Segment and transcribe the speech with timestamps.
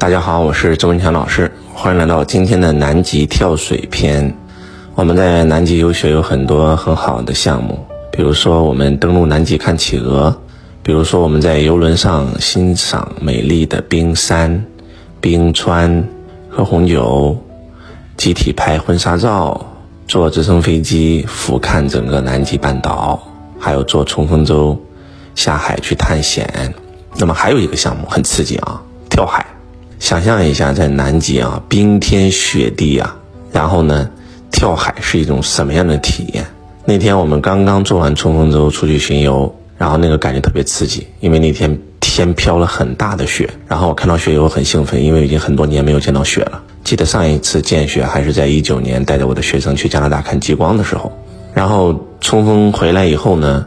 [0.00, 4.34] 大家好，我是周文强老师，欢迎来到今天的南极跳水篇。
[4.94, 7.78] 我们在南极游学有很多很好的项目，
[8.10, 10.34] 比如说我们登陆南极看企鹅，
[10.82, 14.64] 比如说我们在游轮上欣赏美丽的冰山、
[15.20, 16.02] 冰川，
[16.48, 17.36] 喝红酒，
[18.16, 19.60] 集体拍婚纱照，
[20.08, 23.20] 坐直升飞机俯瞰整个南极半岛，
[23.58, 24.74] 还有坐冲锋舟
[25.34, 26.74] 下海去探险。
[27.18, 28.80] 那么还有一个项目很刺激啊，
[29.10, 29.44] 跳海。
[30.00, 33.14] 想象一下，在南极啊，冰天雪地啊，
[33.52, 34.10] 然后呢，
[34.50, 36.44] 跳海是一种什么样的体验？
[36.86, 46.60] 那天我们刚刚做完冲锋舟出去巡游，然后那个感觉特别刺激，因为那天天飘了很大的雪，然后我看到雪以后很兴奋，因为已经很多年没有见到雪了。
[46.82, 51.12] 记得上一次见雪还是在一九年带着我的学生去加拿大看极光的时候，
[51.52, 53.66] 然后冲锋回来以后呢，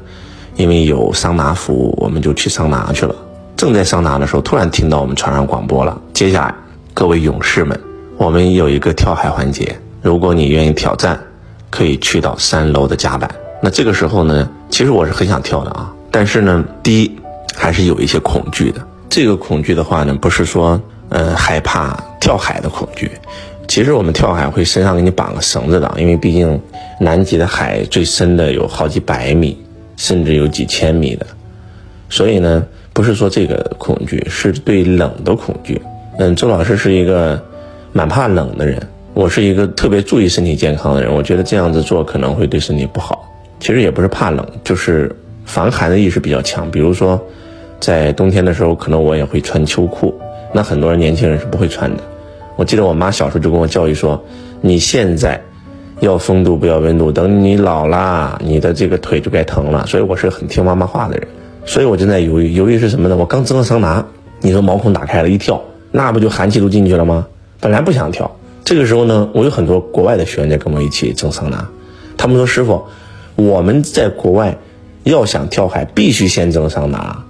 [0.57, 3.15] 因为有桑拿服务，我们就去桑拿去了。
[3.63, 5.97] 正在桑拿的时候，突然听到我们船上广播了。
[6.13, 6.53] 接下来，
[6.93, 7.79] 各位勇士们，
[8.17, 9.73] 我们有一个跳海环节。
[10.01, 11.17] 如果你愿意挑战，
[11.69, 13.33] 可以去到三楼的甲板。
[13.61, 17.11] 那这个时候呢，其实我是很想跳的啊，但是呢，第一
[17.55, 18.85] 还是有一些恐惧的。
[19.07, 23.09] 这个恐惧的话呢，不是说呃害怕跳海的恐惧。
[23.69, 26.61] 其实我们跳海会身上给你绑个绳子的，因为毕竟
[26.99, 29.57] 南极的海最深的有好几百米，
[29.95, 31.25] 甚至有几千米的，
[32.09, 32.61] 所以呢。
[32.93, 35.81] 不是说这个恐惧，是对冷的恐惧。
[36.19, 37.43] 嗯，周老师是一个
[37.91, 38.79] 蛮怕冷的人，
[39.15, 41.11] 我是一个特别注意身体健康的人。
[41.11, 43.27] 我觉得这样子做可能会对身体不好。
[43.59, 45.13] 其实也不是怕冷，就是
[45.45, 46.69] 防寒的意识比较强。
[46.69, 47.19] 比如说，
[47.79, 50.13] 在冬天的时候，可能我也会穿秋裤。
[50.53, 52.03] 那很多人年轻人是不会穿的。
[52.55, 54.23] 我记得我妈小时候就跟我教育说
[54.61, 55.41] ：“你现在
[55.99, 61.27] 要风度不要温度，等你老了，你的这个腿就该疼了。”所以我是很听妈妈话的人。
[61.65, 63.15] 所以我正在犹豫，犹豫是什么呢？
[63.15, 64.05] 我刚蒸了桑拿，
[64.41, 65.61] 你说毛孔打开了，一跳，
[65.91, 67.25] 那不就寒气都进去了吗？
[67.59, 68.29] 本来不想跳，
[68.63, 71.67] 这个时候呢，我有很多国外的学员在跟我一起蒸桑拿，
[72.17, 72.83] 他们说师傅，
[73.35, 74.57] 我们在国外
[75.03, 77.23] 要想跳海，必须先蒸桑拿，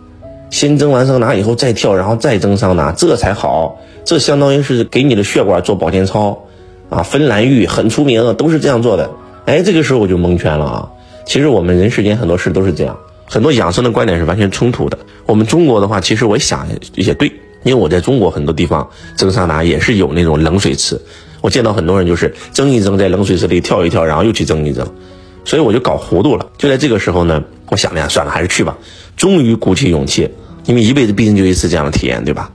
[0.50, 3.78] 先蒸完桑拿以后再跳，然后再蒸桑拿，这才好。
[4.04, 6.46] 这相当于是给你的血管做保健操，
[6.90, 9.10] 啊，芬兰浴很出名，都是这样做的。
[9.46, 10.90] 哎，这个时候我就蒙圈了啊！
[11.26, 12.98] 其实我们人世间很多事都是这样。
[13.34, 15.00] 很多养生的观点是完全冲突的。
[15.26, 17.28] 我们中国的话，其实我想也对，
[17.64, 21.02] 因为我在中国很多地方蒸桑拿也是有那种冷水池。
[21.42, 24.88] 我见到很多人就是蒸一蒸，在冷水池里跳一跳，然后又去蒸一蒸，
[25.46, 26.46] 所以我就搞糊涂了。
[26.60, 28.78] 就在这个时候呢，我想了想，算了，还是去吧。
[29.18, 30.30] 终于鼓起勇气，
[30.68, 32.52] 因为一辈子毕竟就一次这样的体验，对吧？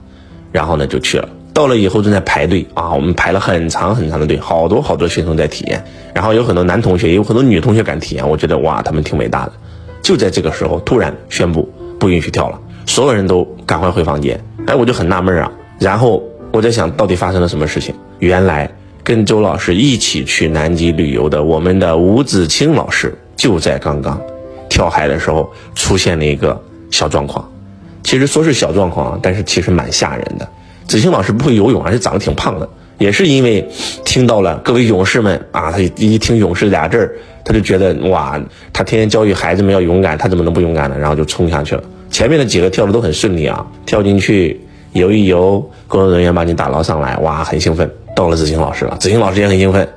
[0.53, 1.27] 然后呢，就去了。
[1.53, 5.83] 到了以后正在排队啊，我们排了很长很长的队，好多好多学生在体验。
[6.15, 9.51] 然后有很多男同学，也有很多女同学敢体验，我觉得哇，他们挺伟大的。
[10.01, 11.67] 就在这个时候，突然宣布
[11.99, 14.39] 不允许跳了，所有人都赶快回房间。
[14.65, 15.51] 哎，我就很纳闷啊。
[15.79, 16.21] 然后
[16.51, 17.93] 我在想到底发生了什么事情？
[18.19, 18.69] 原来
[19.03, 24.19] 跟周老师一起去南极旅游的我们的吴子清老师，就在刚刚
[24.69, 26.61] 跳海的时候出现了一个
[26.91, 27.49] 小状况。
[28.03, 30.47] 其实说是小状况，但是其实蛮吓人的。
[30.87, 32.67] 子清老师不会游泳，而且长得挺胖的。
[32.99, 33.67] 也是因为
[34.05, 37.15] 听到了各位勇士们啊，他一听“勇士”俩字儿，
[37.45, 38.39] 他就觉得哇，
[38.73, 40.97] 他天天教育孩子们要勇敢，他怎么能不勇敢呢？
[40.99, 41.83] 然后就冲下去了。
[42.11, 44.59] 前面的几个跳的都很顺利啊，跳进去
[44.91, 47.89] 游一游，工作人员把你打捞上来，哇，很兴奋。
[48.15, 49.87] 到了子晴老师了，子晴老师也很兴奋。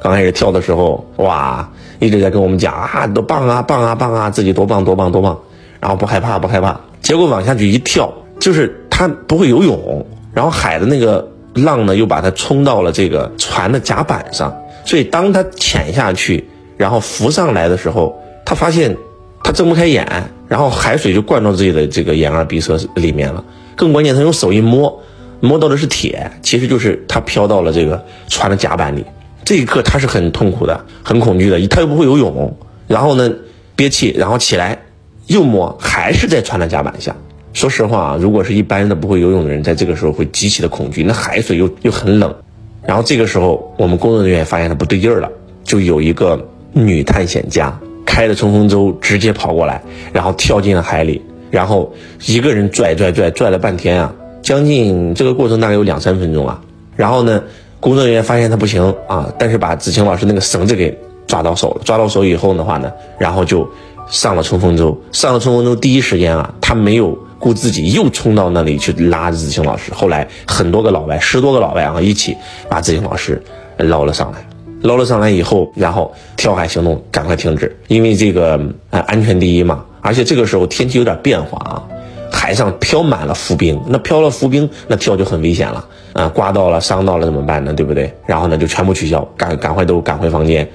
[0.00, 1.68] 刚开始跳的时候，哇，
[1.98, 5.36] 一直在跟我们讲啊，多棒啊，棒啊，棒啊，自己多棒多棒多棒，
[5.80, 6.80] 然后不害怕不害怕。
[7.00, 11.28] 结果往下去一跳，就是他不会游泳，然后海的那个。
[11.54, 18.96] 浪呢，又把它冲到了这个船的甲板上，所以当他潜下去，然后浮上来的时候，他发现
[19.44, 20.06] 他睁不开眼，
[20.48, 23.44] 然后海水就灌到自己的这个眼耳鼻舌里面了。
[23.76, 25.02] 更关键，他用手一摸，
[25.40, 29.04] 摸到的是铁，其实就是他飘到了这个船的甲板里。
[29.44, 33.30] 这一刻他是很痛苦的，很恐惧的，他又不会游泳，然后呢
[33.74, 34.80] 憋气，然后起来
[35.26, 37.14] 又摸，还是在船的甲板下。
[37.52, 41.02] 说实话啊，如果是一般的不会游泳的人，在这个时候会极其的恐惧。
[41.02, 42.34] 那海水又又很冷，
[42.82, 45.30] 然后这个时候我们工作人员发现他不对劲儿了，
[45.62, 46.42] 就有一个
[46.72, 49.82] 女探险家开着冲锋舟直接跑过来，
[50.12, 51.92] 然后跳进了海里，然后
[52.26, 56.58] 一个人拽拽拽拽了半天啊，将近这个过程大概有两三分钟啊。
[56.96, 57.42] 然后呢，
[57.80, 60.96] 工作人员发现他不行啊，但是把子晴老师那个绳子给
[61.26, 61.82] 抓到手了。
[61.84, 63.68] 抓到手以后的话呢，然后就
[64.08, 64.98] 上了冲锋舟。
[65.12, 67.18] 上了冲锋舟第一时间啊，他没有。
[67.42, 72.36] 顾自己又冲到那里去拉子晴老师，后来很多个老外，十多个老外啊，一起
[72.68, 73.42] 把子晴老师
[73.78, 74.38] 捞了上来。
[74.82, 78.60] 捞了上来以后，然后跳海行动赶快停止，因为这个
[78.90, 79.84] 呃安全第一嘛。
[80.00, 81.82] 而且这个时候天气有点变化啊，
[82.30, 86.28] 海上飘满了浮冰，那飘了浮冰，那跳就很危险了啊！
[86.28, 87.72] 刮到了、伤到了怎么办呢？
[87.72, 88.12] 对不对？
[88.26, 90.68] 然后呢，就全部取消，赶赶快都赶回房间。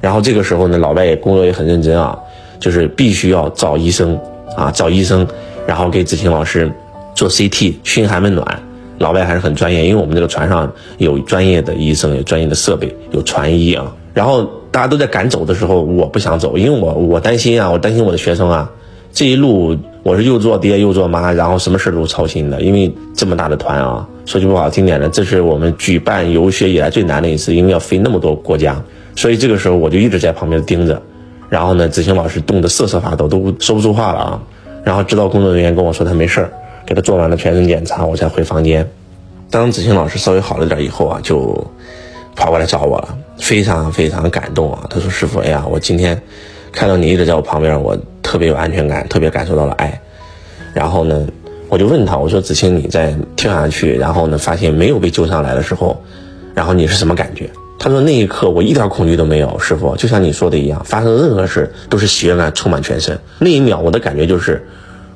[0.00, 2.16] 然后这个时候呢，老外也工作也很认真啊，
[2.60, 4.16] 就是必须要找医生
[4.56, 5.26] 啊，找医生，
[5.68, 6.72] 然后给子晴老师
[7.14, 8.62] 做 CT、熏寒问暖。
[8.96, 13.94] 老外还是很专业，因为我们这个船上有专业的医生，有专业的设备，有船医啊。
[14.14, 18.68] 然后大家都在赶走的时候，我不想走，因为我我担心啊，我担心我的学生啊。
[19.12, 28.82] 这一路我是又做爹又做妈，然后什么事都操心的，因为这么大的团啊，说句不好听点的，这是我们举办游学以来最难的一次，因为要飞那么多国家，
[29.14, 31.00] 所以这个时候我就一直在旁边盯着。
[31.48, 34.42] 然后呢，子晴老师冻得瑟瑟发抖，都说不出话了啊。
[34.84, 36.50] 然后直到工作人员跟我说他没事儿，
[36.86, 38.88] 给他做完了全身检查，我才回房间。
[39.50, 41.66] 当子晴老师稍微好了点以后啊，就
[42.36, 44.86] 跑过来找我了，非常非常感动啊。
[44.90, 46.20] 他说：“师傅，哎呀，我今天
[46.72, 49.98] 看到你一直在我旁边，我。”特别有安全感，特别感受到了爱，
[50.74, 51.26] 然后呢，
[51.70, 55.98] 我就问他，我说子清，你在跳下去，然后呢，发现没有被救上来的时候，
[56.54, 57.48] 然后你是什么感觉？
[57.78, 63.16] 他说那一刻我一点恐惧都没有，师傅，就像你说的一样，发生任何事都是喜悦感充满全身。
[63.38, 64.66] 那一秒我的感觉就是，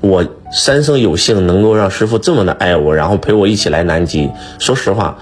[0.00, 4.30] 我三生有幸能够让师傅这么的爱我，然后陪我一起来南极。
[4.60, 5.18] 说实话，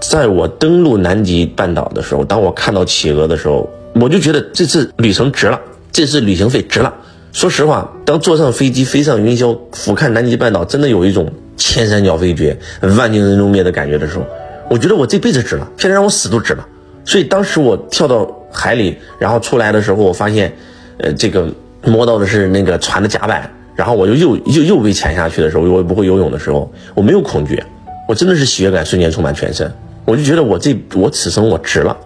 [0.00, 5.60] 在我登陆南极半岛的时候，当我看到企鹅的时候，我就觉得这次旅程值了，
[5.92, 6.94] 这次旅行费值了。
[7.32, 12.58] 说实话，当坐上飞机飞上云霄，俯瞰南极半岛，真的有一种千山鸟飞绝，
[12.96, 14.24] 万径人踪灭的感觉的时候，
[14.70, 16.66] 我觉得我这辈子值了，现在让我死都值了。
[17.08, 20.52] 所以当时我跳到海里，然后出来的时候，我发现，
[20.98, 21.48] 呃，这个
[21.82, 27.62] 摸到的是那个船的甲板，然后我就又又又被潜下去的时候，我又不会游泳的时候，我没有恐惧，
[28.06, 29.72] 我真的是喜悦感瞬间充满全身，
[30.04, 31.96] 我就觉得我这我此生我值了，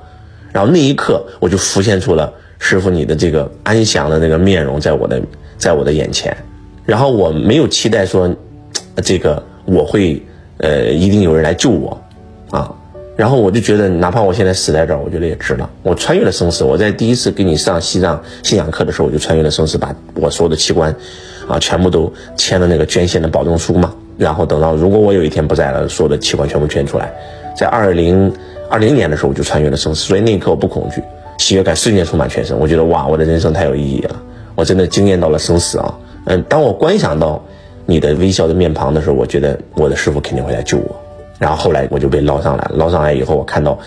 [0.53, 2.33] 然后那一刻我就浮现出了。
[2.61, 5.21] 师傅，你的这个安详的那个面容在我的，
[5.59, 6.37] 在我的眼前，
[6.87, 8.33] 然后我没有期待说，
[9.03, 10.23] 这个我会，
[10.59, 12.01] 呃，一定有人来救我，
[13.15, 15.69] 然后我就觉得，哪怕我现在死在这儿，我觉得也值了。
[15.83, 20.95] 我穿越了生死，我在第一次给你上西藏信仰课的时候，我就穿越了生死，把我所有的器官，
[21.47, 23.95] 啊，全部都签了那个捐献的保证书嘛。
[24.17, 27.13] 然后等到如果我有一天不在了，所有的器官全部捐出来，
[27.57, 28.33] 在二零
[28.71, 31.03] 二零年的时候，我就穿越了生死，所以那一刻我不恐惧。
[31.39, 34.23] 喜悦感瞬间充满全身，我觉得哇，我的人生太有意义了，
[34.55, 35.99] 我真的惊艳到了生死啊！
[36.27, 37.43] 嗯，当我观想到
[37.85, 40.97] 你的微笑的面庞的时候，我觉得我的师傅肯定会来救我。
[41.39, 43.79] 然后后来我就被捞上来，捞上来以后，我看到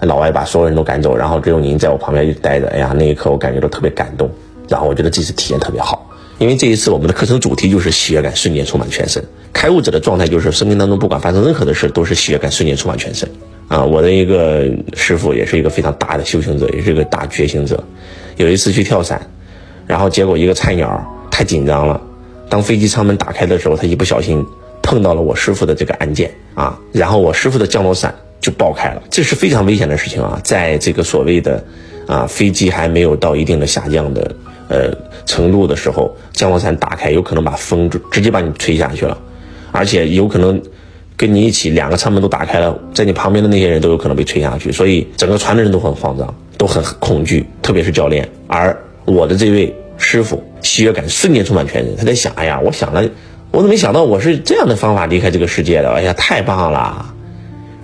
[0.00, 2.68] 老外把所有人都赶走，然后只有您在我旁边一直待着。
[2.68, 4.30] 哎呀，那一刻我感觉到特别感动。
[4.68, 9.22] 然后我觉得这次体验特别好，因为这一次我们的课程主题就是喜悦感瞬间充满全身。
[9.52, 13.28] 开悟者的状态就是生命当中不管发生任何的事，都是喜悦感瞬间充满全身。
[13.68, 14.64] 啊，我的一个
[14.94, 17.84] 师傅也是一个非常大的修行者，也是一个大觉醒者。
[18.36, 19.28] 有一次去跳伞，
[19.86, 22.00] 然后结果一个菜鸟太紧张了，
[22.48, 24.44] 当飞机舱门打开的时候，他一不小心
[24.94, 31.64] 碰到了我师傅的这个按键啊，然后我师傅的降落伞就爆开了，这是非常危险的事情啊，在这个所谓的
[32.06, 34.36] 啊飞机还没有到一定的下降的
[34.68, 34.96] 呃
[35.26, 39.18] 程度的时候，降落伞打开有可能把风直接把你吹下去了，
[39.72, 40.62] 而且有可能。
[41.16, 48.28] 跟你一起，两个舱门都打开了，在你旁边的那些人都有可能被吹下去，所以整个船的人都很慌张，都很恐惧，特别是教练。
[48.48, 53.00] 而我的这位师傅，喜悦感瞬间充满全身，他在想：哎呀，我想了，
[53.54, 55.88] 我怎么没想到我是这样的方法离开这个世界的？
[55.92, 57.06] 哎呀，太棒了！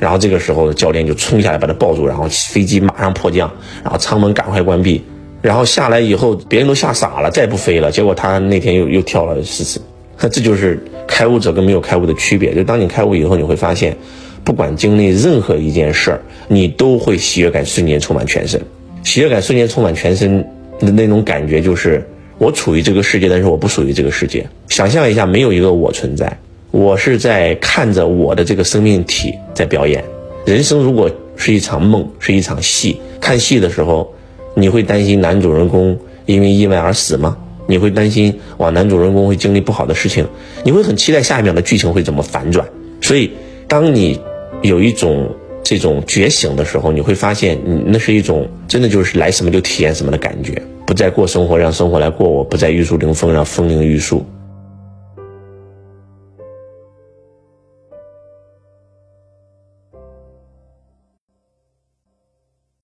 [0.01, 3.49] 然后这个时候，教练就冲下来把他抱住，然后飞机马上迫降，
[3.85, 5.05] 然后舱门赶快关闭，
[5.41, 7.93] 然后下来以后，别人都吓傻了，再不飞了。
[7.93, 9.81] 结果他那天又又跳了四次。
[10.21, 12.53] 那 这就是开悟者跟没有开悟的区别。
[12.53, 13.97] 就当你开悟以后，你会发现，
[14.43, 18.61] 不管经历任何一件事儿，你都会喜悦感瞬间充满全身。
[19.05, 20.45] 喜悦感瞬间充满全身
[20.81, 22.05] 的那种感觉，就是
[22.41, 24.47] 我处于这个世界，但是我不属于这个世界。
[24.71, 26.39] 想象一下，没有一个我存在，
[26.71, 30.03] 我是在看着我的这个生命体在表演。
[30.47, 34.11] 人生如果是一场梦，是一场戏，看戏的时候，
[34.55, 37.37] 你会担心男主人公因为意外而死吗？
[37.67, 40.27] 你会担心哇，男主人公会经历不好的事情，
[40.65, 42.67] 你会很期待下一秒的剧情会怎么反转。
[43.03, 43.31] 所以，
[43.69, 44.19] 当你
[44.63, 45.29] 有一种
[45.63, 54.27] 这种觉醒的时候，你会发现，你那是一种真的就是来什么就体验什么的感觉，不再过生活让生活来过我，不再玉树临风让风铃玉树。